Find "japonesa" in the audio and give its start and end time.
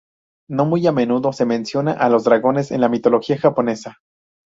3.37-3.99